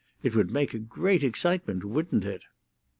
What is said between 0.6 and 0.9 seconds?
a